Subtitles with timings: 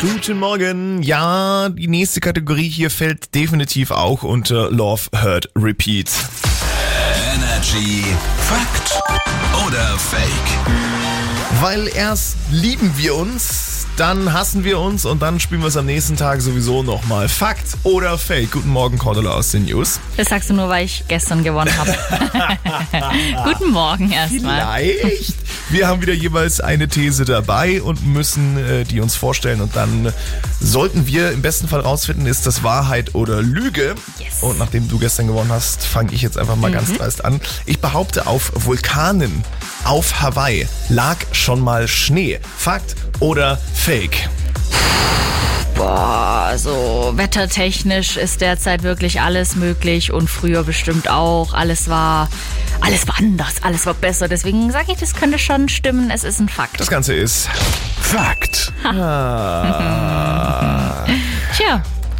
[0.00, 1.02] Guten Morgen.
[1.02, 6.10] Ja, die nächste Kategorie hier fällt definitiv auch unter Love, Hurt, Repeat.
[7.34, 8.04] Energy
[8.38, 9.00] Fakt
[9.66, 10.22] oder Fake?
[11.60, 15.86] Weil erst lieben wir uns, dann hassen wir uns und dann spielen wir es am
[15.86, 17.28] nächsten Tag sowieso nochmal.
[17.28, 18.52] Fakt oder Fake?
[18.52, 20.00] Guten Morgen, Cordula aus den News.
[20.16, 21.96] Das sagst du nur, weil ich gestern gewonnen habe.
[23.44, 24.82] Guten Morgen erstmal.
[24.82, 25.34] Vielleicht.
[25.68, 30.12] Wir haben wieder jeweils eine These dabei und müssen äh, die uns vorstellen und dann
[30.60, 33.96] sollten wir im besten Fall rausfinden, ist das Wahrheit oder Lüge.
[34.18, 34.42] Yes.
[34.42, 37.40] Und nachdem du gestern gewonnen hast, fange ich jetzt einfach mal ganz dreist an.
[37.66, 39.44] Ich behaupte, auf Vulkanen
[39.84, 42.38] auf Hawaii lag schon mal Schnee.
[42.56, 44.28] Fakt oder Fake?
[45.76, 51.52] Boah, also wettertechnisch ist derzeit wirklich alles möglich und früher bestimmt auch.
[51.52, 52.28] Alles war,
[52.80, 54.28] alles war anders, alles war besser.
[54.28, 56.10] Deswegen sage ich, das könnte schon stimmen.
[56.10, 56.80] Es ist ein Fakt.
[56.80, 57.48] Das Ganze ist
[58.00, 58.72] Fakt.
[58.84, 59.02] Tja,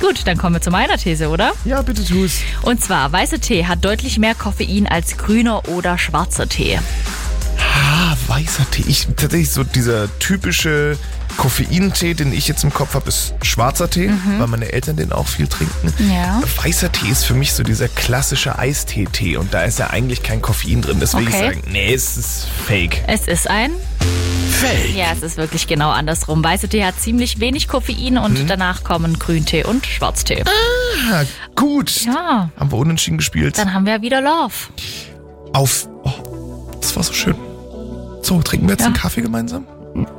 [0.00, 1.52] gut, dann kommen wir zu meiner These, oder?
[1.64, 2.40] ja, bitte tu's.
[2.62, 6.78] Und zwar, weißer Tee hat deutlich mehr Koffein als grüner oder schwarzer Tee.
[7.78, 8.84] Ah, weißer Tee.
[8.88, 10.96] Ich tatsächlich so dieser typische
[11.36, 15.26] Koffeintee, den ich jetzt im Kopf habe, ist schwarzer Tee, weil meine Eltern den auch
[15.26, 15.92] viel trinken.
[16.10, 16.42] Ja.
[16.64, 20.40] Weißer Tee ist für mich so dieser klassische Eistee-Tee und da ist ja eigentlich kein
[20.40, 20.98] Koffein drin.
[21.00, 21.38] Deswegen Okay.
[21.38, 23.02] sagen, nee, es ist fake.
[23.06, 23.72] Es ist ein
[24.50, 24.94] Fake.
[24.96, 26.42] Ja, es ist wirklich genau andersrum.
[26.42, 30.42] Weißer Tee hat ziemlich wenig Koffein und danach kommen Grüntee und Schwarztee.
[31.12, 31.24] Ah,
[31.54, 32.06] gut.
[32.06, 33.58] Ja, Haben wir unentschieden gespielt.
[33.58, 34.54] dann haben wir wieder Love.
[35.52, 35.86] Auf.
[36.04, 37.34] Oh, das war so schön.
[38.26, 38.86] So, trinken wir jetzt Ja.
[38.86, 39.64] einen Kaffee gemeinsam?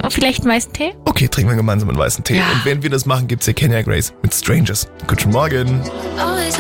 [0.10, 0.94] Vielleicht einen weißen Tee?
[1.04, 2.38] Okay, trinken wir gemeinsam einen weißen Tee.
[2.38, 2.52] Ja.
[2.54, 4.88] Und wenn wir das machen, gibt's hier Kenya Grace mit Strangers.
[5.08, 5.82] Guten Morgen.
[6.18, 6.58] always